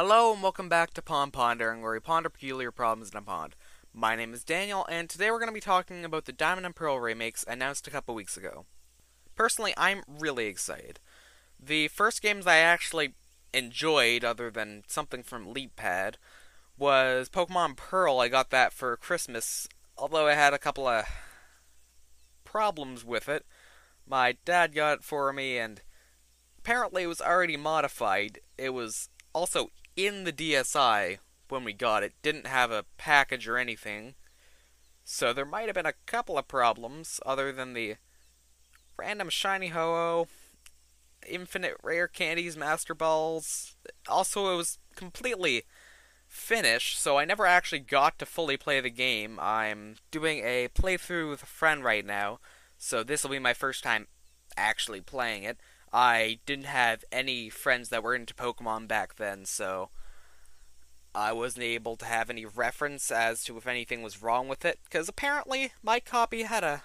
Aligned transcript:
Hello 0.00 0.32
and 0.32 0.40
welcome 0.40 0.68
back 0.68 0.94
to 0.94 1.02
Pond 1.02 1.32
Pondering, 1.32 1.82
where 1.82 1.92
we 1.92 1.98
ponder 1.98 2.28
peculiar 2.28 2.70
problems 2.70 3.10
in 3.10 3.16
a 3.16 3.20
pond. 3.20 3.56
My 3.92 4.14
name 4.14 4.32
is 4.32 4.44
Daniel, 4.44 4.86
and 4.88 5.10
today 5.10 5.28
we're 5.28 5.40
going 5.40 5.48
to 5.48 5.52
be 5.52 5.58
talking 5.58 6.04
about 6.04 6.24
the 6.24 6.32
Diamond 6.32 6.66
and 6.66 6.76
Pearl 6.76 7.00
remakes 7.00 7.44
announced 7.48 7.88
a 7.88 7.90
couple 7.90 8.14
weeks 8.14 8.36
ago. 8.36 8.64
Personally, 9.34 9.74
I'm 9.76 10.04
really 10.06 10.46
excited. 10.46 11.00
The 11.58 11.88
first 11.88 12.22
games 12.22 12.46
I 12.46 12.58
actually 12.58 13.14
enjoyed, 13.52 14.22
other 14.22 14.52
than 14.52 14.84
something 14.86 15.24
from 15.24 15.52
LeapPad, 15.52 16.14
was 16.78 17.28
Pokemon 17.28 17.74
Pearl. 17.74 18.20
I 18.20 18.28
got 18.28 18.50
that 18.50 18.72
for 18.72 18.96
Christmas, 18.96 19.66
although 19.96 20.28
I 20.28 20.34
had 20.34 20.54
a 20.54 20.60
couple 20.60 20.86
of 20.86 21.06
problems 22.44 23.04
with 23.04 23.28
it. 23.28 23.44
My 24.06 24.36
dad 24.44 24.76
got 24.76 24.98
it 24.98 25.04
for 25.04 25.32
me, 25.32 25.58
and 25.58 25.82
apparently 26.56 27.02
it 27.02 27.08
was 27.08 27.20
already 27.20 27.56
modified. 27.56 28.38
It 28.56 28.70
was 28.70 29.08
also 29.34 29.70
in 29.98 30.22
the 30.22 30.32
DSi 30.32 31.18
when 31.48 31.64
we 31.64 31.72
got 31.72 32.04
it, 32.04 32.12
didn't 32.22 32.46
have 32.46 32.70
a 32.70 32.84
package 32.96 33.48
or 33.48 33.58
anything. 33.58 34.14
So 35.04 35.32
there 35.32 35.44
might 35.44 35.66
have 35.66 35.74
been 35.74 35.86
a 35.86 35.94
couple 36.06 36.38
of 36.38 36.46
problems 36.46 37.20
other 37.26 37.50
than 37.50 37.72
the 37.72 37.96
random 38.96 39.28
shiny 39.28 39.68
ho-oh, 39.68 40.28
infinite 41.26 41.76
rare 41.82 42.06
candies, 42.06 42.56
master 42.56 42.94
balls. 42.94 43.74
Also, 44.06 44.52
it 44.52 44.56
was 44.56 44.78
completely 44.94 45.64
finished, 46.28 47.00
so 47.00 47.18
I 47.18 47.24
never 47.24 47.46
actually 47.46 47.80
got 47.80 48.20
to 48.20 48.26
fully 48.26 48.56
play 48.56 48.80
the 48.80 48.90
game. 48.90 49.38
I'm 49.40 49.96
doing 50.12 50.40
a 50.44 50.68
playthrough 50.68 51.30
with 51.30 51.42
a 51.42 51.46
friend 51.46 51.82
right 51.82 52.06
now, 52.06 52.38
so 52.76 53.02
this 53.02 53.24
will 53.24 53.30
be 53.30 53.40
my 53.40 53.54
first 53.54 53.82
time 53.82 54.06
actually 54.56 55.00
playing 55.00 55.42
it. 55.42 55.58
I 55.92 56.40
didn't 56.46 56.66
have 56.66 57.04
any 57.10 57.48
friends 57.48 57.88
that 57.88 58.02
were 58.02 58.14
into 58.14 58.34
Pokemon 58.34 58.88
back 58.88 59.16
then, 59.16 59.44
so 59.44 59.90
I 61.14 61.32
wasn't 61.32 61.64
able 61.64 61.96
to 61.96 62.04
have 62.04 62.30
any 62.30 62.44
reference 62.44 63.10
as 63.10 63.42
to 63.44 63.56
if 63.56 63.66
anything 63.66 64.02
was 64.02 64.22
wrong 64.22 64.48
with 64.48 64.64
it, 64.64 64.80
because 64.84 65.08
apparently 65.08 65.72
my 65.82 66.00
copy 66.00 66.42
had 66.42 66.62
a 66.64 66.82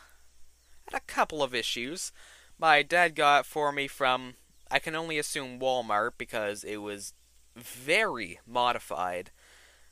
had 0.85 0.97
a 0.97 0.99
couple 1.01 1.43
of 1.43 1.53
issues. 1.53 2.11
My 2.57 2.81
dad 2.81 3.15
got 3.15 3.41
it 3.41 3.45
for 3.45 3.71
me 3.71 3.87
from 3.87 4.35
I 4.71 4.79
can 4.79 4.95
only 4.95 5.17
assume 5.17 5.59
Walmart 5.59 6.11
because 6.17 6.63
it 6.63 6.77
was 6.77 7.13
very 7.55 8.39
modified. 8.47 9.31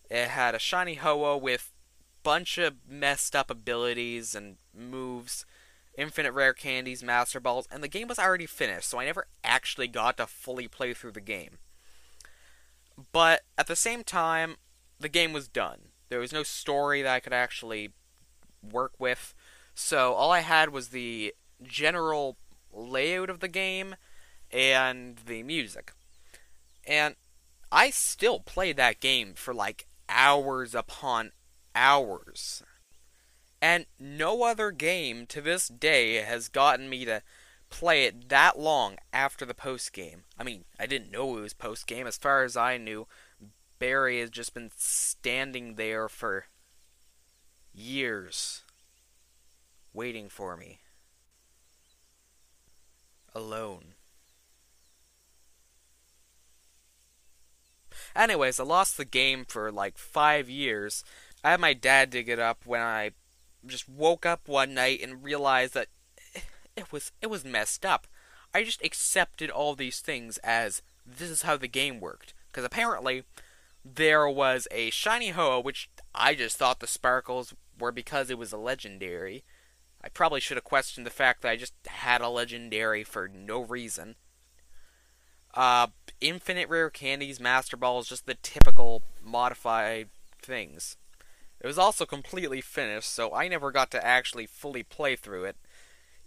It 0.09 0.29
had 0.29 0.55
a 0.55 0.59
shiny 0.59 0.95
Ho-Oh 0.95 1.37
with 1.37 1.71
bunch 2.23 2.57
of 2.57 2.75
messed 2.87 3.35
up 3.35 3.49
abilities 3.49 4.35
and 4.35 4.57
moves 4.73 5.45
infinite 5.97 6.31
rare 6.31 6.53
candies, 6.53 7.03
master 7.03 7.39
balls, 7.39 7.67
and 7.71 7.83
the 7.83 7.87
game 7.87 8.07
was 8.07 8.19
already 8.19 8.45
finished, 8.45 8.89
so 8.89 8.99
I 8.99 9.05
never 9.05 9.27
actually 9.43 9.87
got 9.87 10.17
to 10.17 10.27
fully 10.27 10.67
play 10.67 10.93
through 10.93 11.11
the 11.11 11.21
game. 11.21 11.57
But 13.11 13.41
at 13.57 13.67
the 13.67 13.75
same 13.75 14.03
time, 14.03 14.57
the 14.99 15.09
game 15.09 15.33
was 15.33 15.47
done. 15.47 15.89
There 16.09 16.19
was 16.19 16.33
no 16.33 16.43
story 16.43 17.01
that 17.01 17.13
I 17.13 17.19
could 17.19 17.33
actually 17.33 17.91
work 18.61 18.93
with, 18.99 19.33
so 19.73 20.13
all 20.13 20.31
I 20.31 20.41
had 20.41 20.69
was 20.69 20.89
the 20.89 21.33
general 21.63 22.37
layout 22.71 23.29
of 23.29 23.39
the 23.39 23.47
game 23.47 23.95
and 24.51 25.17
the 25.25 25.43
music. 25.43 25.93
And 26.85 27.15
I 27.71 27.89
still 27.89 28.39
played 28.39 28.77
that 28.77 28.99
game 28.99 29.33
for 29.33 29.53
like 29.53 29.87
hours 30.09 30.75
upon 30.75 31.31
hours. 31.73 32.63
And 33.61 33.85
no 33.99 34.43
other 34.43 34.71
game 34.71 35.27
to 35.27 35.41
this 35.41 35.67
day 35.67 36.15
has 36.15 36.49
gotten 36.49 36.89
me 36.89 37.05
to 37.05 37.21
play 37.69 38.05
it 38.05 38.29
that 38.29 38.59
long 38.59 38.97
after 39.13 39.45
the 39.45 39.53
post 39.53 39.93
game. 39.93 40.23
I 40.37 40.43
mean, 40.43 40.65
I 40.79 40.87
didn't 40.87 41.11
know 41.11 41.37
it 41.37 41.41
was 41.41 41.53
post 41.53 41.85
game. 41.85 42.07
As 42.07 42.17
far 42.17 42.43
as 42.43 42.57
I 42.57 42.77
knew, 42.77 43.07
Barry 43.77 44.19
has 44.19 44.29
just 44.29 44.53
been 44.53 44.71
standing 44.75 45.75
there 45.75 46.09
for 46.09 46.45
years, 47.73 48.63
waiting 49.93 50.27
for 50.27 50.57
me. 50.57 50.79
Alone. 53.33 53.93
Anyways, 58.15 58.59
I 58.59 58.63
lost 58.63 58.97
the 58.97 59.05
game 59.05 59.45
for 59.47 59.71
like 59.71 59.97
five 59.97 60.49
years. 60.49 61.03
I 61.43 61.51
had 61.51 61.59
my 61.59 61.73
dad 61.73 62.09
dig 62.09 62.27
it 62.27 62.39
up 62.39 62.65
when 62.65 62.81
I 62.81 63.11
just 63.65 63.87
woke 63.87 64.25
up 64.25 64.47
one 64.47 64.73
night 64.73 65.01
and 65.01 65.23
realized 65.23 65.73
that 65.73 65.87
it 66.75 66.91
was 66.91 67.11
it 67.21 67.27
was 67.27 67.45
messed 67.45 67.85
up. 67.85 68.07
I 68.53 68.63
just 68.63 68.83
accepted 68.83 69.49
all 69.49 69.75
these 69.75 69.99
things 69.99 70.37
as 70.39 70.81
this 71.05 71.29
is 71.29 71.43
how 71.43 71.57
the 71.57 71.67
game 71.67 71.99
worked 71.99 72.33
because 72.51 72.65
apparently 72.65 73.23
there 73.83 74.27
was 74.27 74.67
a 74.71 74.89
shiny 74.89 75.29
Ho, 75.29 75.59
which 75.59 75.89
I 76.13 76.35
just 76.35 76.57
thought 76.57 76.79
the 76.79 76.87
sparkles 76.87 77.53
were 77.79 77.91
because 77.91 78.29
it 78.29 78.37
was 78.37 78.51
a 78.51 78.57
legendary. 78.57 79.43
I 80.03 80.09
probably 80.09 80.39
should 80.39 80.57
have 80.57 80.63
questioned 80.63 81.05
the 81.05 81.11
fact 81.11 81.41
that 81.41 81.51
I 81.51 81.55
just 81.55 81.73
had 81.87 82.21
a 82.21 82.29
legendary 82.29 83.03
for 83.03 83.27
no 83.27 83.61
reason. 83.61 84.15
Uh, 85.53 85.87
infinite 86.19 86.69
rare 86.69 86.89
candies, 86.89 87.39
master 87.39 87.77
balls, 87.77 88.07
just 88.07 88.25
the 88.25 88.35
typical 88.35 89.03
modified 89.21 90.09
things. 90.41 90.97
It 91.61 91.67
was 91.67 91.77
also 91.77 92.07
completely 92.07 92.59
finished, 92.59 93.13
so 93.13 93.35
I 93.35 93.47
never 93.47 93.71
got 93.71 93.91
to 93.91 94.03
actually 94.03 94.47
fully 94.47 94.81
play 94.81 95.15
through 95.15 95.43
it, 95.45 95.57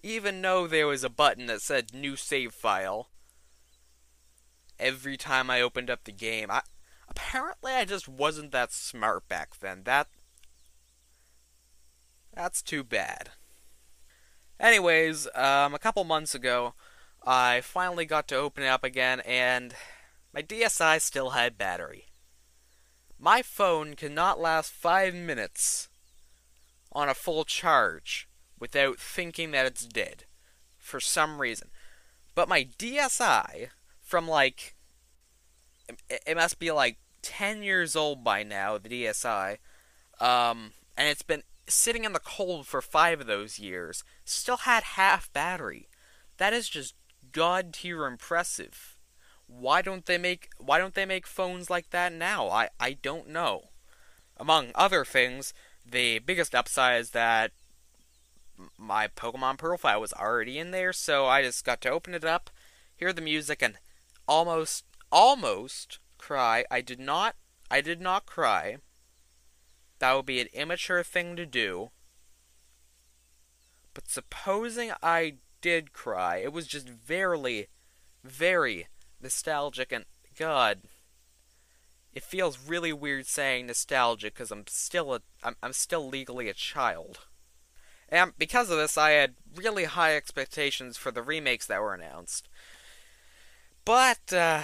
even 0.00 0.40
though 0.40 0.68
there 0.68 0.86
was 0.86 1.02
a 1.02 1.10
button 1.10 1.46
that 1.46 1.60
said 1.60 1.92
new 1.92 2.14
save 2.14 2.54
file. 2.54 3.08
Every 4.78 5.16
time 5.16 5.50
I 5.50 5.60
opened 5.60 5.90
up 5.90 6.04
the 6.04 6.12
game, 6.12 6.52
I 6.52 6.62
apparently 7.08 7.72
I 7.72 7.84
just 7.84 8.08
wasn't 8.08 8.52
that 8.52 8.72
smart 8.72 9.28
back 9.28 9.58
then. 9.58 9.82
That 9.84 10.06
that's 12.32 12.62
too 12.62 12.84
bad. 12.84 13.30
Anyways, 14.60 15.26
um, 15.34 15.74
a 15.74 15.80
couple 15.80 16.04
months 16.04 16.36
ago, 16.36 16.74
I 17.26 17.60
finally 17.60 18.06
got 18.06 18.28
to 18.28 18.36
open 18.36 18.62
it 18.62 18.68
up 18.68 18.84
again, 18.84 19.18
and 19.20 19.74
my 20.32 20.42
DSi 20.42 21.00
still 21.00 21.30
had 21.30 21.58
battery. 21.58 22.06
My 23.18 23.42
phone 23.42 23.94
cannot 23.94 24.40
last 24.40 24.72
five 24.72 25.14
minutes 25.14 25.88
on 26.92 27.08
a 27.08 27.14
full 27.14 27.44
charge 27.44 28.28
without 28.58 28.98
thinking 28.98 29.50
that 29.50 29.66
it's 29.66 29.86
dead 29.86 30.24
for 30.78 31.00
some 31.00 31.40
reason. 31.40 31.70
But 32.34 32.48
my 32.48 32.64
DSi, 32.64 33.68
from 34.00 34.28
like, 34.28 34.74
it 36.08 36.36
must 36.36 36.58
be 36.58 36.70
like 36.70 36.98
10 37.22 37.62
years 37.62 37.96
old 37.96 38.22
by 38.22 38.42
now, 38.42 38.78
the 38.78 38.88
DSi, 38.88 39.58
um, 40.20 40.72
and 40.96 41.08
it's 41.08 41.22
been 41.22 41.42
sitting 41.66 42.04
in 42.04 42.12
the 42.12 42.20
cold 42.20 42.66
for 42.66 42.82
five 42.82 43.20
of 43.20 43.26
those 43.26 43.58
years, 43.58 44.04
still 44.24 44.58
had 44.58 44.82
half 44.82 45.32
battery. 45.32 45.88
That 46.36 46.52
is 46.52 46.68
just 46.68 46.94
god 47.32 47.72
tier 47.72 48.06
impressive 48.06 48.93
why 49.58 49.82
don't 49.82 50.06
they 50.06 50.18
make 50.18 50.48
why 50.58 50.78
don't 50.78 50.94
they 50.94 51.06
make 51.06 51.26
phones 51.26 51.70
like 51.70 51.90
that 51.90 52.12
now? 52.12 52.48
I 52.48 52.68
I 52.80 52.94
don't 52.94 53.28
know. 53.28 53.70
Among 54.36 54.72
other 54.74 55.04
things, 55.04 55.54
the 55.86 56.18
biggest 56.18 56.54
upside 56.54 57.00
is 57.00 57.10
that 57.10 57.52
my 58.78 59.08
Pokemon 59.08 59.58
profile 59.58 60.00
was 60.00 60.12
already 60.12 60.58
in 60.58 60.70
there, 60.70 60.92
so 60.92 61.26
I 61.26 61.42
just 61.42 61.64
got 61.64 61.80
to 61.82 61.90
open 61.90 62.14
it 62.14 62.24
up, 62.24 62.50
hear 62.96 63.12
the 63.12 63.20
music, 63.20 63.62
and 63.62 63.76
almost 64.26 64.84
almost 65.10 65.98
cry. 66.18 66.64
I 66.70 66.80
did 66.80 67.00
not 67.00 67.36
I 67.70 67.80
did 67.80 68.00
not 68.00 68.26
cry. 68.26 68.78
That 69.98 70.14
would 70.14 70.26
be 70.26 70.40
an 70.40 70.48
immature 70.52 71.02
thing 71.02 71.36
to 71.36 71.46
do. 71.46 71.90
But 73.94 74.08
supposing 74.08 74.92
I 75.02 75.34
did 75.60 75.92
cry, 75.92 76.38
it 76.38 76.52
was 76.52 76.66
just 76.66 76.88
very, 76.88 77.68
very 78.24 78.88
nostalgic 79.20 79.92
and 79.92 80.04
God, 80.38 80.80
it 82.14 82.22
feels 82.22 82.58
really 82.58 82.92
weird 82.92 83.26
saying 83.26 83.66
nostalgic 83.66 84.34
because 84.34 84.50
I'm 84.50 84.66
still 84.68 85.14
a 85.14 85.20
I'm, 85.42 85.56
I'm 85.62 85.72
still 85.72 86.08
legally 86.08 86.48
a 86.48 86.54
child. 86.54 87.20
And 88.08 88.32
because 88.38 88.70
of 88.70 88.78
this, 88.78 88.96
I 88.96 89.10
had 89.10 89.34
really 89.56 89.84
high 89.84 90.14
expectations 90.14 90.96
for 90.96 91.10
the 91.10 91.22
remakes 91.22 91.66
that 91.66 91.80
were 91.80 91.94
announced. 91.94 92.48
But 93.84 94.32
uh, 94.32 94.62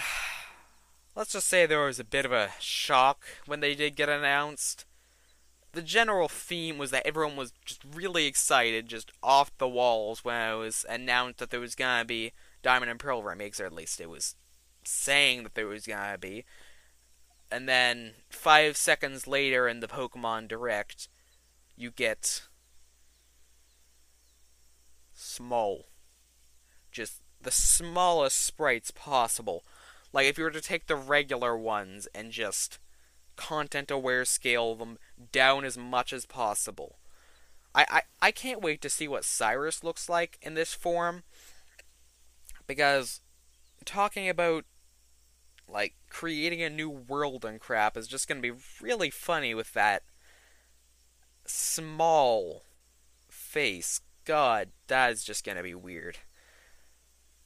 let's 1.17 1.33
just 1.33 1.49
say 1.49 1.67
there 1.67 1.85
was 1.85 1.99
a 1.99 2.05
bit 2.05 2.25
of 2.25 2.33
a 2.33 2.51
shock 2.61 3.25
when 3.47 3.61
they 3.61 3.75
did 3.75 3.97
get 3.97 4.09
announced. 4.09 4.85
The 5.73 5.83
general 5.83 6.29
theme 6.29 6.79
was 6.79 6.91
that 6.91 7.07
everyone 7.07 7.37
was 7.37 7.53
just 7.65 7.83
really 7.85 8.27
excited, 8.27 8.89
just 8.89 9.13
off 9.23 9.57
the 9.59 9.69
walls 9.69 10.25
when 10.25 10.53
it 10.53 10.57
was 10.57 10.85
announced 10.89 11.39
that 11.39 11.51
there 11.51 11.61
was 11.61 11.75
gonna 11.75 12.05
be 12.05 12.33
Diamond 12.63 12.91
and 12.91 13.01
Pearl 13.01 13.23
remakes, 13.23 13.61
or 13.61 13.67
at 13.67 13.73
least 13.73 14.01
it 14.01 14.11
was 14.11 14.35
saying 14.91 15.45
that 15.45 15.55
there 15.55 15.67
was 15.67 15.87
gonna 15.87 16.19
be. 16.19 16.45
And 17.51 17.69
then 17.69 18.13
five 18.29 18.77
seconds 18.77 19.27
later 19.27 19.67
in 19.67 19.81
the 19.81 19.89
Pokemon 19.89 20.49
Direct, 20.49 21.09
you 21.77 21.91
get 21.91 22.43
small. 25.15 25.87
Just 26.93 27.21
the 27.43 27.51
smallest 27.51 28.41
sprites 28.43 28.91
possible. 28.91 29.65
Like 30.13 30.27
if 30.27 30.39
you 30.39 30.45
were 30.45 30.51
to 30.51 30.61
take 30.61 30.87
the 30.87 30.97
regular 30.97 31.57
ones 31.57 32.07
and 32.15 32.33
just 32.33 32.79
content 33.37 33.91
aware 33.91 34.25
scale 34.25 34.75
them 34.75 34.99
down 35.33 35.65
as 35.65 35.79
much 35.79 36.13
as 36.13 36.27
possible. 36.27 36.97
I, 37.75 37.87
I, 37.89 38.03
I 38.21 38.31
can't 38.33 38.61
wait 38.61 38.83
to 38.83 38.91
see 38.91 39.09
what 39.09 39.25
Cyrus 39.25 39.83
looks 39.83 40.09
like 40.09 40.39
in 40.43 40.55
this 40.55 40.75
form 40.75 41.23
because 42.67 43.21
talking 43.85 44.29
about 44.29 44.65
like 45.73 45.95
creating 46.09 46.63
a 46.63 46.71
new 46.71 46.91
world 46.91 47.45
and 47.45 47.61
crap 47.61 47.97
is 47.97 48.07
just 48.07 48.29
going 48.29 48.43
to 48.43 48.53
be 48.53 48.61
really 48.81 49.11
funny 49.11 49.55
with 49.55 49.73
that 49.75 50.03
small 51.47 52.63
face. 53.29 54.01
God, 54.25 54.71
that 54.87 55.13
is 55.13 55.25
just 55.25 55.45
going 55.45 55.57
to 55.57 55.63
be 55.63 55.75
weird. 55.75 56.19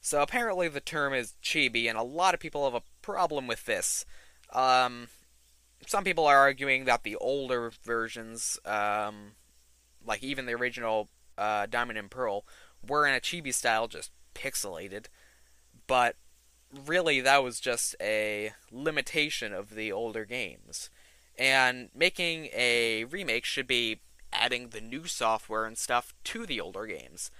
So 0.01 0.21
apparently 0.21 0.67
the 0.67 0.81
term 0.81 1.13
is 1.13 1.33
chibi, 1.43 1.89
and 1.89 1.97
a 1.97 2.03
lot 2.03 2.33
of 2.33 2.39
people 2.39 2.65
have 2.65 2.75
a 2.75 2.85
problem 3.01 3.47
with 3.47 3.65
this. 3.65 4.05
Um, 4.53 5.07
some 5.87 6.03
people 6.03 6.27
are 6.27 6.37
arguing 6.37 6.85
that 6.85 7.03
the 7.03 7.15
older 7.15 7.71
versions, 7.83 8.59
um, 8.65 9.31
like 10.05 10.23
even 10.23 10.45
the 10.45 10.53
original 10.53 11.09
uh, 11.37 11.65
Diamond 11.65 11.97
and 11.97 12.11
Pearl, 12.11 12.45
were 12.87 13.07
in 13.07 13.15
a 13.15 13.19
chibi 13.19 13.53
style, 13.53 13.87
just 13.87 14.11
pixelated. 14.35 15.05
But 15.87 16.17
really, 16.85 17.21
that 17.21 17.43
was 17.43 17.59
just 17.59 17.95
a 18.01 18.51
limitation 18.71 19.53
of 19.53 19.75
the 19.75 19.91
older 19.91 20.25
games. 20.25 20.89
And 21.37 21.89
making 21.93 22.49
a 22.53 23.03
remake 23.05 23.45
should 23.45 23.67
be 23.67 23.99
adding 24.31 24.69
the 24.69 24.81
new 24.81 25.05
software 25.05 25.65
and 25.65 25.77
stuff 25.77 26.13
to 26.25 26.45
the 26.45 26.61
older 26.61 26.85
games. 26.85 27.31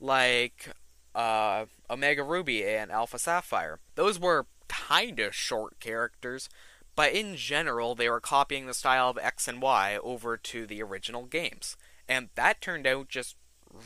Like 0.00 0.70
uh, 1.14 1.66
Omega 1.88 2.22
Ruby 2.22 2.64
and 2.66 2.90
Alpha 2.90 3.18
Sapphire. 3.18 3.80
Those 3.94 4.18
were 4.18 4.46
kinda 4.68 5.30
short 5.32 5.78
characters, 5.80 6.48
but 6.96 7.12
in 7.12 7.36
general, 7.36 7.94
they 7.94 8.08
were 8.08 8.20
copying 8.20 8.66
the 8.66 8.74
style 8.74 9.10
of 9.10 9.18
X 9.18 9.48
and 9.48 9.60
Y 9.60 9.98
over 10.02 10.36
to 10.36 10.66
the 10.66 10.82
original 10.82 11.24
games. 11.24 11.76
And 12.08 12.28
that 12.34 12.60
turned 12.60 12.86
out 12.86 13.08
just 13.08 13.36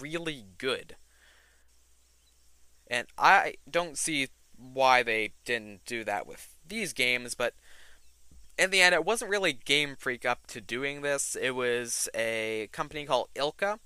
really 0.00 0.45
good. 0.56 0.97
And 2.91 3.06
I 3.19 3.55
don't 3.71 3.99
see 3.99 4.29
why 4.58 5.02
they 5.02 5.32
didn't 5.44 5.84
do 5.87 6.05
that 6.05 6.26
with 6.26 6.55
these 6.66 6.93
games, 6.93 7.34
but 7.34 7.55
in 8.58 8.70
the 8.70 8.81
end, 8.82 8.94
it 8.94 9.05
wasn't 9.05 9.31
really 9.31 9.52
Game 9.52 9.94
Freak 9.96 10.25
up 10.26 10.46
to 10.49 10.60
doing 10.60 11.02
this. 11.02 11.37
It 11.40 11.52
was 11.52 12.08
a 12.14 12.69
company 12.72 13.05
called 13.05 13.28
ILCA. 13.37 13.78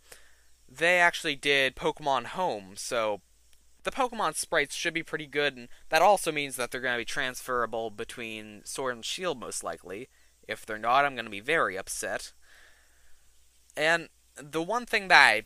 They 0.69 0.99
actually 0.99 1.37
did 1.37 1.77
Pokemon 1.77 2.27
Home, 2.29 2.73
so 2.77 3.21
the 3.85 3.91
Pokemon 3.91 4.37
sprites 4.37 4.75
should 4.75 4.95
be 4.95 5.03
pretty 5.03 5.27
good, 5.27 5.57
and 5.57 5.69
that 5.91 6.01
also 6.01 6.33
means 6.33 6.57
that 6.57 6.71
they're 6.71 6.81
going 6.81 6.95
to 6.95 7.01
be 7.01 7.05
transferable 7.05 7.91
between 7.91 8.63
Sword 8.65 8.95
and 8.95 9.05
Shield, 9.05 9.39
most 9.39 9.63
likely. 9.63 10.09
If 10.49 10.65
they're 10.65 10.79
not, 10.79 11.05
I'm 11.05 11.15
going 11.15 11.27
to 11.27 11.31
be 11.31 11.41
very 11.41 11.77
upset. 11.77 12.33
And 13.77 14.09
the 14.37 14.63
one 14.63 14.87
thing 14.87 15.09
that 15.09 15.23
I 15.23 15.43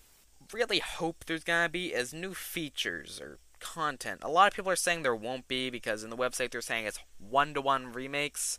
really 0.53 0.79
hope 0.79 1.25
there's 1.25 1.45
going 1.45 1.67
to 1.67 1.73
be 1.73 1.93
is 1.93 2.15
new 2.15 2.35
features 2.35 3.21
or 3.21 3.39
content. 3.61 4.21
A 4.23 4.29
lot 4.29 4.49
of 4.49 4.55
people 4.55 4.71
are 4.71 4.77
saying 4.77 5.03
there 5.03 5.15
won't 5.15 5.49
be 5.49 5.71
because 5.71 6.05
in 6.05 6.11
the 6.11 6.17
website 6.17 6.51
they're 6.51 6.61
saying 6.61 6.87
it's 6.87 7.01
one 7.19 7.55
to 7.55 7.61
one 7.61 7.93
remakes. 7.93 8.59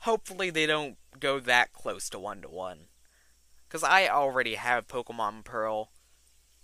Hopefully 0.00 0.50
they 0.50 0.66
don't 0.66 0.96
go 1.18 1.38
that 1.40 1.72
close 1.72 2.08
to 2.10 2.18
one 2.18 2.42
to 2.42 2.48
one. 2.48 2.86
Because 3.68 3.82
I 3.82 4.08
already 4.08 4.56
have 4.56 4.88
Pokemon 4.88 5.44
Pearl. 5.44 5.90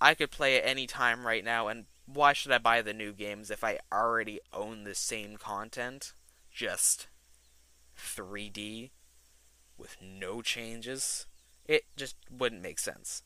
I 0.00 0.14
could 0.14 0.31
play 0.31 0.56
it 0.56 0.64
any 0.64 0.87
time 0.87 1.26
right 1.26 1.44
now, 1.44 1.69
and 1.69 1.87
why 2.06 2.32
should 2.32 2.52
I 2.52 2.58
buy 2.58 2.82
the 2.82 2.93
new 2.93 3.12
games 3.12 3.50
if 3.50 3.64
I 3.64 3.78
already 3.93 4.40
own 4.52 4.84
the 4.84 4.94
same 4.94 5.37
content? 5.37 6.12
Just 6.52 7.08
3D 7.99 8.90
with 9.76 9.96
no 10.00 10.43
changes? 10.43 11.26
It 11.66 11.84
just 11.96 12.16
wouldn't 12.31 12.62
make 12.62 12.78
sense. 12.78 13.22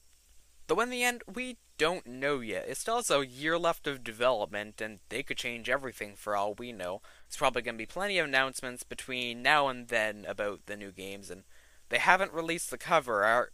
Though 0.66 0.80
in 0.80 0.90
the 0.90 1.02
end, 1.02 1.22
we 1.32 1.58
don't 1.76 2.06
know 2.06 2.40
yet. 2.40 2.66
It 2.68 2.76
still 2.76 2.96
has 2.96 3.10
a 3.10 3.26
year 3.26 3.58
left 3.58 3.86
of 3.86 4.04
development, 4.04 4.80
and 4.80 5.00
they 5.08 5.22
could 5.22 5.36
change 5.36 5.68
everything 5.68 6.14
for 6.14 6.36
all 6.36 6.54
we 6.54 6.72
know. 6.72 7.02
There's 7.26 7.36
probably 7.36 7.62
going 7.62 7.74
to 7.74 7.82
be 7.82 7.86
plenty 7.86 8.18
of 8.18 8.26
announcements 8.26 8.82
between 8.82 9.42
now 9.42 9.68
and 9.68 9.88
then 9.88 10.24
about 10.28 10.66
the 10.66 10.76
new 10.76 10.92
games, 10.92 11.30
and 11.30 11.42
they 11.88 11.98
haven't 11.98 12.32
released 12.32 12.70
the 12.70 12.78
cover 12.78 13.24
art. 13.24 13.52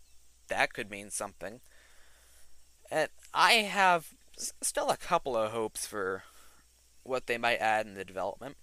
That 0.48 0.72
could 0.72 0.90
mean 0.90 1.10
something. 1.10 1.60
And 2.90 3.08
I 3.34 3.52
have 3.52 4.14
still 4.62 4.90
a 4.90 4.96
couple 4.96 5.36
of 5.36 5.50
hopes 5.50 5.86
for 5.86 6.24
what 7.02 7.26
they 7.26 7.38
might 7.38 7.56
add 7.56 7.86
in 7.86 7.94
the 7.94 8.04
development. 8.04 8.56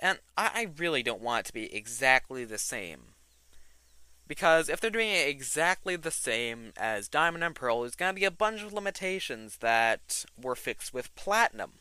And 0.00 0.18
I, 0.36 0.50
I 0.54 0.68
really 0.76 1.02
don't 1.02 1.22
want 1.22 1.40
it 1.40 1.46
to 1.46 1.52
be 1.52 1.74
exactly 1.74 2.44
the 2.44 2.58
same. 2.58 3.14
Because 4.28 4.68
if 4.68 4.78
they're 4.78 4.90
doing 4.90 5.08
it 5.08 5.26
exactly 5.26 5.96
the 5.96 6.10
same 6.10 6.72
as 6.76 7.08
Diamond 7.08 7.42
and 7.42 7.54
Pearl, 7.54 7.80
there's 7.80 7.96
going 7.96 8.14
to 8.14 8.20
be 8.20 8.26
a 8.26 8.30
bunch 8.30 8.62
of 8.62 8.74
limitations 8.74 9.56
that 9.56 10.26
were 10.40 10.54
fixed 10.54 10.92
with 10.92 11.14
Platinum. 11.16 11.72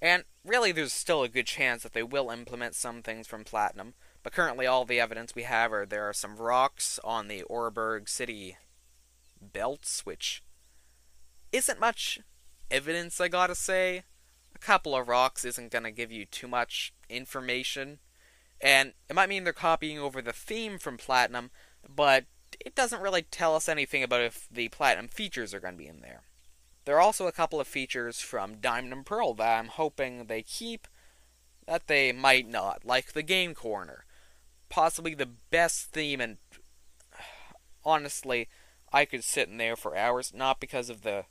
And 0.00 0.24
really, 0.42 0.72
there's 0.72 0.94
still 0.94 1.22
a 1.22 1.28
good 1.28 1.46
chance 1.46 1.82
that 1.82 1.92
they 1.92 2.02
will 2.02 2.30
implement 2.30 2.74
some 2.74 3.02
things 3.02 3.26
from 3.26 3.44
Platinum. 3.44 3.92
But 4.22 4.32
currently, 4.32 4.66
all 4.66 4.86
the 4.86 5.00
evidence 5.00 5.34
we 5.34 5.42
have 5.42 5.70
are 5.72 5.84
there 5.84 6.08
are 6.08 6.14
some 6.14 6.36
rocks 6.36 6.98
on 7.04 7.28
the 7.28 7.44
Oreburgh 7.50 8.08
City 8.08 8.56
belts, 9.40 10.06
which 10.06 10.42
isn't 11.52 11.80
much 11.80 12.20
evidence, 12.70 13.20
I 13.20 13.28
gotta 13.28 13.54
say. 13.54 14.04
A 14.54 14.58
couple 14.58 14.96
of 14.96 15.08
rocks 15.08 15.44
isn't 15.44 15.72
gonna 15.72 15.90
give 15.90 16.10
you 16.10 16.24
too 16.24 16.48
much 16.48 16.94
information. 17.10 17.98
And 18.60 18.92
it 19.08 19.16
might 19.16 19.28
mean 19.28 19.44
they're 19.44 19.52
copying 19.52 19.98
over 19.98 20.20
the 20.20 20.32
theme 20.32 20.78
from 20.78 20.98
Platinum, 20.98 21.50
but 21.88 22.26
it 22.58 22.74
doesn't 22.74 23.00
really 23.00 23.22
tell 23.22 23.56
us 23.56 23.68
anything 23.68 24.02
about 24.02 24.20
if 24.20 24.46
the 24.50 24.68
Platinum 24.68 25.08
features 25.08 25.54
are 25.54 25.60
gonna 25.60 25.76
be 25.76 25.86
in 25.86 26.00
there. 26.00 26.22
There 26.84 26.96
are 26.96 27.00
also 27.00 27.26
a 27.26 27.32
couple 27.32 27.60
of 27.60 27.68
features 27.68 28.20
from 28.20 28.56
Diamond 28.56 28.92
and 28.92 29.06
Pearl 29.06 29.34
that 29.34 29.58
I'm 29.58 29.68
hoping 29.68 30.26
they 30.26 30.42
keep, 30.42 30.88
that 31.66 31.86
they 31.86 32.12
might 32.12 32.48
not, 32.48 32.84
like 32.84 33.12
the 33.12 33.22
Game 33.22 33.54
Corner. 33.54 34.04
Possibly 34.68 35.14
the 35.14 35.26
best 35.26 35.92
theme, 35.92 36.20
and 36.20 36.38
honestly, 37.84 38.48
I 38.92 39.04
could 39.04 39.24
sit 39.24 39.48
in 39.48 39.56
there 39.56 39.76
for 39.76 39.96
hours, 39.96 40.34
not 40.34 40.60
because 40.60 40.90
of 40.90 41.02
the 41.02 41.26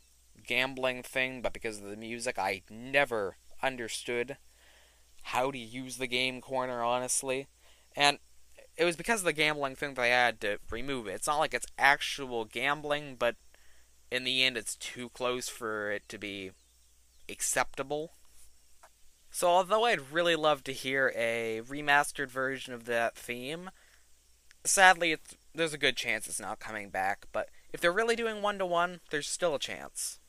gambling 0.48 1.04
thing, 1.04 1.42
but 1.42 1.54
because 1.54 1.80
of 1.80 1.90
the 1.90 1.98
music, 1.98 2.40
I 2.40 2.62
never 2.70 3.38
understood 3.62 4.38
how 5.24 5.52
to 5.52 5.58
use 5.58 5.98
the 5.98 6.08
game 6.08 6.42
corner, 6.42 6.84
honestly. 6.84 7.48
And 7.96 8.20
it 8.78 8.86
was 8.86 8.96
because 8.96 9.22
of 9.22 9.26
the 9.26 9.34
gambling 9.34 9.76
thing 9.76 9.96
I 9.98 10.08
had 10.08 10.40
to 10.42 10.60
remove 10.72 11.08
it. 11.08 11.16
It's 11.16 11.28
not 11.28 11.40
like 11.40 11.54
it's 11.54 11.68
actual 11.78 12.46
gambling, 12.46 13.18
but 13.18 13.36
in 14.12 14.24
the 14.24 14.44
end, 14.44 14.58
it's 14.58 14.76
too 14.76 15.10
close 15.10 15.50
for 15.50 15.92
it 15.92 16.08
to 16.10 16.18
be 16.18 16.52
acceptable. 17.28 18.14
So, 19.32 19.48
although 19.48 19.86
I'd 19.86 20.12
really 20.12 20.36
love 20.36 20.64
to 20.64 20.74
hear 20.74 21.14
a 21.16 21.62
remastered 21.68 22.30
version 22.30 22.74
of 22.74 22.86
that 22.86 23.16
theme, 23.16 23.70
sadly, 24.64 25.18
there's 25.54 25.74
a 25.74 25.78
good 25.78 25.96
chance 25.96 26.28
it's 26.28 26.40
not 26.40 26.60
coming 26.60 26.90
back. 26.90 27.26
But 27.32 27.50
if 27.72 27.80
they're 27.80 27.92
really 27.92 28.16
doing 28.16 28.42
one 28.42 28.58
to 28.58 28.66
one, 28.66 29.02
there's 29.12 29.28
still 29.28 29.56
a 29.56 29.60
chance. 29.60 30.20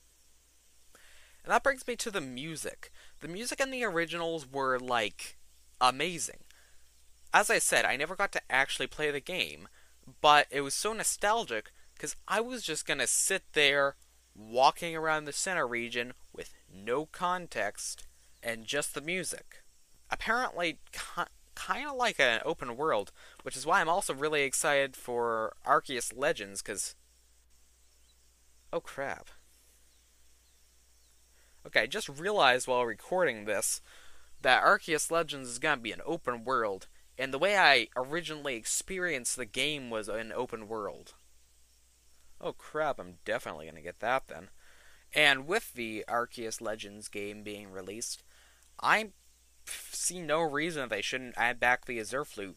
And 1.45 1.53
that 1.53 1.63
brings 1.63 1.87
me 1.87 1.97
to 1.97 2.11
the 2.11 2.21
music. 2.21 2.93
The 3.21 3.29
music 3.29 3.61
in 3.61 3.71
the 3.71 3.85
originals 3.85 4.51
were, 4.51 4.79
like, 4.79 5.37
amazing. 5.81 6.39
As 7.33 7.51
I 7.51 7.59
said, 7.59 7.85
I 7.85 7.97
never 7.97 8.17
got 8.17 8.33
to 8.33 8.43
actually 8.51 8.87
play 8.87 9.11
the 9.11 9.21
game, 9.21 9.69
but 10.21 10.47
it 10.51 10.63
was 10.63 10.75
so 10.75 10.93
nostalgic 10.93 11.71
because 11.95 12.17
I 12.27 12.41
was 12.41 12.63
just 12.63 12.87
gonna 12.87 13.07
sit 13.07 13.43
there 13.53 13.97
walking 14.35 14.97
around 14.97 15.25
the 15.25 15.33
Sinnoh 15.33 15.69
region 15.69 16.15
with 16.33 16.55
no 16.73 17.07
context 17.07 18.07
and 18.43 18.65
just 18.65 18.95
the 18.95 19.01
music. 19.01 19.63
Apparently, 20.11 20.79
kind 21.55 21.87
of 21.87 21.97
like 21.97 22.19
an 22.19 22.41
open 22.45 22.77
world, 22.77 23.13
which 23.43 23.57
is 23.57 23.67
why 23.67 23.81
I'm 23.81 23.89
also 23.89 24.15
really 24.15 24.43
excited 24.43 24.97
for 24.97 25.53
Arceus 25.67 26.13
Legends 26.17 26.63
because. 26.63 26.95
Oh 28.73 28.81
crap. 28.81 29.29
Okay, 31.67 31.83
I 31.83 31.87
just 31.87 32.09
realized 32.09 32.67
while 32.67 32.85
recording 32.87 33.45
this 33.45 33.81
that 34.43 34.63
Arceus 34.63 35.11
Legends 35.11 35.49
is 35.49 35.59
going 35.59 35.79
to 35.79 35.83
be 35.83 35.93
an 35.93 36.01
open 36.07 36.45
world, 36.45 36.87
and 37.19 37.33
the 37.33 37.39
way 37.39 37.59
I 37.59 37.89
originally 37.95 38.57
experienced 38.57 39.37
the 39.37 39.45
game 39.45 39.91
was 39.91 40.09
an 40.09 40.33
open 40.33 40.69
world. 40.69 41.15
Oh 42.41 42.55
crap, 42.55 42.99
I'm 42.99 43.19
definitely 43.27 43.67
going 43.67 43.77
to 43.77 43.83
get 43.83 44.01
that 44.01 44.29
then. 44.29 44.49
And 45.15 45.47
with 45.47 45.75
the 45.75 46.05
Arceus 46.09 46.61
Legends 46.61 47.09
game 47.09 47.43
being 47.43 47.71
released, 47.71 48.23
I 48.83 49.11
see 49.67 50.21
no 50.21 50.41
reason 50.41 50.89
they 50.89 51.03
shouldn't 51.03 51.37
add 51.37 51.61
back 51.61 51.85
the 51.85 52.01
Azure 52.01 52.25
Flute. 52.25 52.57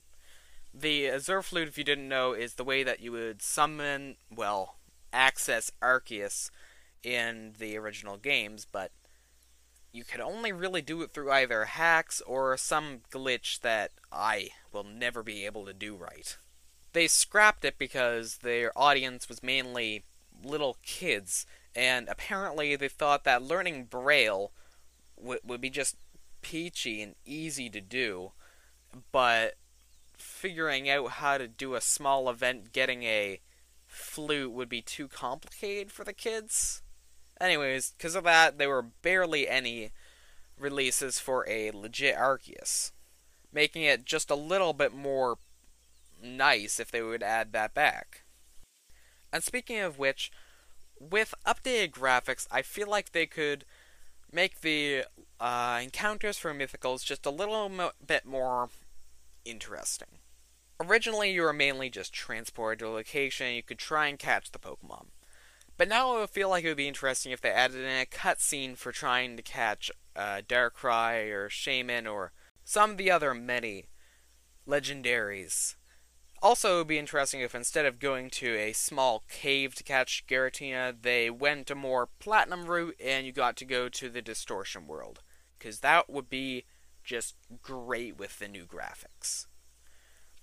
The 0.74 1.10
Azure 1.10 1.42
Flute, 1.42 1.68
if 1.68 1.78
you 1.78 1.84
didn't 1.84 2.08
know, 2.08 2.32
is 2.32 2.54
the 2.54 2.64
way 2.64 2.84
that 2.84 3.02
you 3.02 3.12
would 3.12 3.42
summon, 3.42 4.16
well, 4.34 4.78
access 5.12 5.72
Arceus 5.82 6.50
in 7.04 7.54
the 7.60 7.78
original 7.78 8.18
games, 8.18 8.66
but 8.70 8.92
you 9.92 10.04
could 10.04 10.22
only 10.22 10.52
really 10.52 10.82
do 10.82 11.02
it 11.02 11.12
through 11.12 11.32
either 11.32 11.66
hacks 11.66 12.22
or 12.22 12.58
some 12.58 13.02
glitch 13.12 13.60
that 13.62 13.92
I 14.12 14.50
will 14.72 14.84
never 14.84 15.22
be 15.22 15.46
able 15.46 15.66
to 15.66 15.74
do 15.74 15.96
right. 15.96 16.36
They 16.94 17.08
scrapped 17.08 17.66
it 17.66 17.78
because 17.78 18.38
their 18.38 18.72
audience 18.78 19.28
was 19.28 19.44
mainly 19.44 20.04
little 20.44 20.78
kids, 20.84 21.46
and 21.76 22.08
apparently 22.08 22.76
they 22.76 22.88
thought 22.88 23.24
that 23.24 23.44
learning 23.44 23.86
Braille 23.86 24.52
w- 25.18 25.40
would 25.44 25.62
be 25.62 25.70
just 25.70 25.96
peachy 26.42 27.02
and 27.02 27.16
easy 27.26 27.70
to 27.70 27.82
do, 27.82 28.32
but 29.12 29.56
figuring 30.18 30.90
out 30.90 31.12
how 31.12 31.38
to 31.38 31.48
do 31.48 31.74
a 31.74 31.82
small 31.82 32.30
event 32.30 32.72
getting 32.72 33.04
a 33.04 33.40
flute 33.88 34.52
would 34.52 34.70
be 34.70 34.82
too 34.82 35.08
complicated 35.08 35.92
for 35.92 36.04
the 36.04 36.14
kids. 36.14 36.83
Anyways, 37.40 37.94
because 37.98 38.16
of 38.16 38.24
that, 38.24 38.58
there 38.58 38.70
were 38.70 38.82
barely 38.82 39.48
any 39.48 39.92
releases 40.58 41.20
for 41.20 41.48
a 41.50 41.72
legit 41.72 42.16
Arceus, 42.16 42.92
making 43.52 43.84
it 43.84 44.06
just 44.06 44.30
a 44.30 44.36
little 44.36 44.74
bit 44.74 44.94
more 44.94 45.38
nice 46.22 46.80
if 46.80 46.92
they 46.92 47.02
would 47.02 47.24
add 47.24 47.52
that 47.52 47.74
back. 47.74 48.24
And 49.32 49.44
speaking 49.44 49.80
of 49.80 49.98
which, 49.98 50.32
with 51.00 51.34
updated 51.46 51.92
graphics, 51.92 52.48
I 52.52 52.62
feel 52.62 52.88
like 52.88 53.12
they 53.12 53.26
could 53.26 53.66
make 54.32 54.62
the 54.62 55.06
uh, 55.40 55.80
encounters 55.84 56.38
for 56.38 56.54
mythicals 56.54 57.04
just 57.04 57.26
a 57.26 57.32
little 57.32 57.70
mo- 57.70 57.92
bit 58.06 58.26
more 58.26 58.70
interesting. 59.44 60.20
Originally, 60.80 61.32
you 61.32 61.42
were 61.42 61.54
mainly 61.54 61.90
just 61.90 62.14
transported 62.14 62.80
to 62.80 62.88
a 62.88 62.90
location, 62.90 63.54
you 63.54 63.64
could 63.64 63.78
try 63.78 64.08
and 64.08 64.18
catch 64.18 64.52
the 64.52 64.60
Pokemon. 64.60 65.08
But 65.78 65.88
now 65.88 66.16
I 66.16 66.20
would 66.20 66.30
feel 66.30 66.50
like 66.50 66.64
it 66.64 66.68
would 66.70 66.78
be 66.78 66.88
interesting 66.88 67.32
if 67.32 67.42
they 67.42 67.50
added 67.52 67.80
in 67.80 68.02
a 68.02 68.06
cutscene 68.06 68.78
for 68.78 68.92
trying 68.92 69.38
to 69.38 69.44
catch 69.44 69.92
uh, 70.16 70.42
Darkrai 70.48 71.32
or 71.32 71.50
Shaymin 71.50 72.12
or 72.12 72.32
some 72.64 72.92
of 72.92 72.98
the 72.98 73.10
other 73.10 73.34
many 73.34 73.86
legendaries. 74.68 75.76
Also, 76.42 76.76
it 76.76 76.78
would 76.80 76.88
be 76.88 77.00
interesting 77.00 77.42
if 77.42 77.56
instead 77.56 77.86
of 77.86 78.00
going 78.00 78.30
to 78.30 78.56
a 78.56 78.74
small 78.74 79.24
cave 79.30 79.74
to 79.76 79.84
catch 79.84 80.26
Giratina, 80.28 80.94
they 81.02 81.30
went 81.30 81.72
a 81.72 81.76
more 81.76 82.10
platinum 82.20 82.66
route 82.66 82.96
and 83.04 83.26
you 83.26 83.32
got 83.32 83.56
to 83.58 83.66
go 83.66 83.88
to 83.90 84.10
the 84.10 84.22
distortion 84.22 84.86
world. 84.86 85.22
Because 85.58 85.80
that 85.80 86.10
would 86.10 86.30
be 86.30 86.66
just 87.04 87.36
great 87.62 88.18
with 88.18 88.40
the 88.40 88.48
new 88.48 88.66
graphics. 88.66 89.48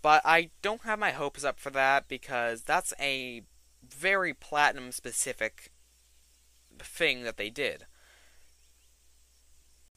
But 0.02 0.22
I 0.24 0.50
don't 0.62 0.82
have 0.82 0.98
my 0.98 1.10
hopes 1.10 1.44
up 1.44 1.60
for 1.60 1.70
that 1.70 2.08
because 2.08 2.62
that's 2.62 2.94
a 2.98 3.42
very 3.88 4.34
platinum 4.34 4.92
specific 4.92 5.70
thing 6.78 7.22
that 7.24 7.36
they 7.36 7.50
did. 7.50 7.86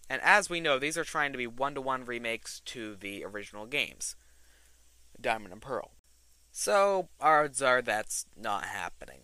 And 0.09 0.21
as 0.21 0.49
we 0.49 0.59
know, 0.59 0.77
these 0.77 0.97
are 0.97 1.03
trying 1.03 1.31
to 1.31 1.37
be 1.37 1.47
one 1.47 1.75
to 1.75 1.81
one 1.81 2.05
remakes 2.05 2.59
to 2.65 2.95
the 2.95 3.23
original 3.23 3.65
games 3.65 4.15
Diamond 5.19 5.53
and 5.53 5.61
Pearl. 5.61 5.91
So, 6.51 7.09
odds 7.19 7.61
are 7.61 7.81
that's 7.81 8.25
not 8.35 8.65
happening. 8.65 9.21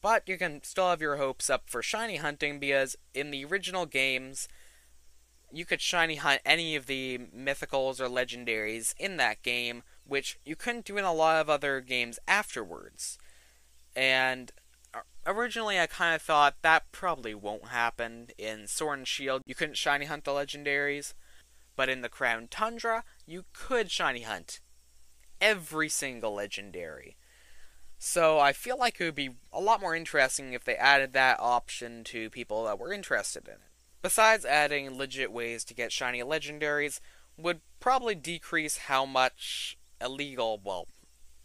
But 0.00 0.28
you 0.28 0.38
can 0.38 0.62
still 0.62 0.90
have 0.90 1.00
your 1.00 1.16
hopes 1.16 1.50
up 1.50 1.68
for 1.68 1.82
shiny 1.82 2.16
hunting 2.16 2.60
because 2.60 2.96
in 3.14 3.30
the 3.32 3.44
original 3.44 3.86
games, 3.86 4.46
you 5.50 5.64
could 5.64 5.80
shiny 5.80 6.16
hunt 6.16 6.42
any 6.44 6.76
of 6.76 6.86
the 6.86 7.18
mythicals 7.36 7.98
or 7.98 8.08
legendaries 8.08 8.94
in 8.98 9.16
that 9.16 9.42
game, 9.42 9.82
which 10.04 10.38
you 10.44 10.54
couldn't 10.54 10.84
do 10.84 10.98
in 10.98 11.04
a 11.04 11.12
lot 11.12 11.40
of 11.40 11.50
other 11.50 11.80
games 11.80 12.18
afterwards. 12.28 13.18
And 13.96 14.52
originally, 15.26 15.80
I 15.80 15.86
kind 15.86 16.14
of 16.14 16.22
thought 16.22 16.56
that 16.62 16.92
probably 16.92 17.34
won't 17.34 17.68
happen 17.68 18.28
in 18.36 18.66
Sword 18.66 18.98
and 18.98 19.08
Shield. 19.08 19.42
You 19.46 19.54
couldn't 19.54 19.78
shiny 19.78 20.04
hunt 20.04 20.24
the 20.24 20.32
legendaries, 20.32 21.14
but 21.74 21.88
in 21.88 22.02
the 22.02 22.10
Crown 22.10 22.46
Tundra, 22.48 23.02
you 23.26 23.46
could 23.54 23.90
shiny 23.90 24.22
hunt 24.22 24.60
every 25.40 25.88
single 25.88 26.34
legendary. 26.34 27.16
So 27.98 28.38
I 28.38 28.52
feel 28.52 28.78
like 28.78 29.00
it 29.00 29.04
would 29.04 29.14
be 29.14 29.30
a 29.50 29.60
lot 29.60 29.80
more 29.80 29.96
interesting 29.96 30.52
if 30.52 30.64
they 30.64 30.76
added 30.76 31.14
that 31.14 31.40
option 31.40 32.04
to 32.04 32.28
people 32.28 32.64
that 32.64 32.78
were 32.78 32.92
interested 32.92 33.48
in 33.48 33.54
it. 33.54 33.60
Besides 34.02 34.44
adding 34.44 34.96
legit 34.96 35.32
ways 35.32 35.64
to 35.64 35.74
get 35.74 35.90
shiny 35.90 36.20
legendaries, 36.20 37.00
would 37.38 37.60
probably 37.80 38.14
decrease 38.14 38.76
how 38.78 39.06
much 39.06 39.78
illegal, 40.00 40.60
well, 40.62 40.86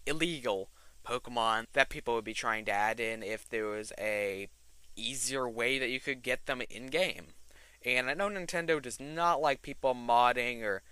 illegal 0.05 0.69
Pokemon 1.03 1.65
that 1.73 1.89
people 1.89 2.15
would 2.15 2.25
be 2.25 2.33
trying 2.33 2.65
to 2.65 2.71
add 2.71 2.99
in 2.99 3.23
if 3.23 3.47
there 3.47 3.65
was 3.65 3.91
a 3.99 4.47
easier 4.95 5.47
way 5.49 5.79
that 5.79 5.89
you 5.89 5.99
could 5.99 6.21
get 6.21 6.45
them 6.45 6.61
in 6.69 6.87
game. 6.87 7.27
And 7.83 8.09
I 8.09 8.13
know 8.13 8.29
Nintendo 8.29 8.81
does 8.81 8.99
not 8.99 9.41
like 9.41 9.61
people 9.61 9.95
modding 9.95 10.61
or 10.61 10.83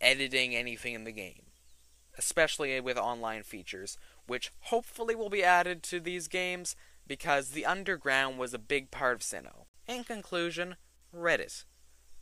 editing 0.00 0.54
anything 0.54 0.94
in 0.94 1.04
the 1.04 1.12
game, 1.12 1.42
especially 2.16 2.80
with 2.80 2.96
online 2.96 3.42
features, 3.42 3.98
which 4.26 4.52
hopefully 4.60 5.14
will 5.14 5.30
be 5.30 5.42
added 5.42 5.82
to 5.84 6.00
these 6.00 6.28
games 6.28 6.76
because 7.06 7.50
the 7.50 7.66
underground 7.66 8.38
was 8.38 8.54
a 8.54 8.58
big 8.58 8.90
part 8.90 9.14
of 9.16 9.20
Sinnoh. 9.20 9.66
In 9.88 10.04
conclusion, 10.04 10.76
Reddit. 11.14 11.64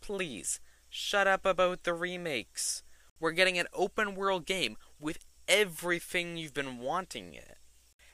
Please, 0.00 0.60
shut 0.88 1.26
up 1.26 1.44
about 1.44 1.82
the 1.82 1.92
remakes. 1.92 2.82
We're 3.20 3.32
getting 3.32 3.58
an 3.58 3.66
open 3.74 4.14
world 4.14 4.46
game 4.46 4.76
with 4.98 5.24
everything 5.48 6.36
you've 6.36 6.54
been 6.54 6.78
wanting 6.78 7.34
it. 7.34 7.56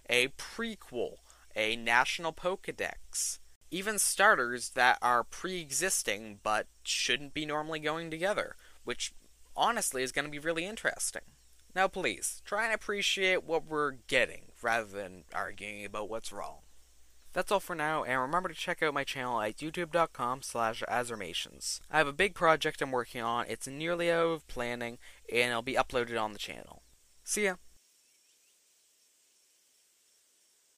A 0.09 0.29
prequel, 0.29 1.17
a 1.57 1.77
national 1.77 2.33
Pokedex, 2.33 3.39
even 3.71 3.99
starters 3.99 4.71
that 4.71 4.99
are 5.03 5.25
pre 5.25 5.61
existing 5.61 6.39
but 6.43 6.67
shouldn't 6.85 7.35
be 7.35 7.45
normally 7.45 7.81
going 7.81 8.11
together, 8.11 8.57
which 8.85 9.13
honestly 9.57 10.03
is 10.03 10.13
going 10.13 10.25
to 10.25 10.31
be 10.31 10.39
really 10.39 10.65
interesting. 10.65 11.23
Now, 11.75 11.89
please, 11.89 12.41
try 12.45 12.67
and 12.67 12.75
appreciate 12.75 13.43
what 13.43 13.67
we're 13.67 13.97
getting 14.07 14.53
rather 14.63 14.87
than 14.87 15.25
arguing 15.35 15.85
about 15.85 16.09
what's 16.09 16.33
wrong. 16.33 16.59
That's 17.33 17.51
all 17.51 17.59
for 17.59 17.75
now, 17.75 18.05
and 18.05 18.21
remember 18.21 18.49
to 18.49 18.55
check 18.55 18.81
out 18.81 18.95
my 18.95 19.03
channel 19.03 19.41
at 19.41 19.57
youtube.com 19.57 20.43
slash 20.43 20.85
azermations. 20.89 21.81
I 21.91 21.99
have 21.99 22.07
a 22.07 22.13
big 22.13 22.37
project 22.37 22.81
I'm 22.81 22.93
working 22.93 23.23
on, 23.23 23.47
it's 23.49 23.67
nearly 23.67 24.09
out 24.09 24.27
of 24.27 24.47
planning, 24.47 24.99
and 25.29 25.51
it'll 25.51 25.63
be 25.63 25.75
uploaded 25.75 26.21
on 26.21 26.33
the 26.33 26.39
channel. 26.39 26.84
See 27.25 27.45
ya! 27.45 27.57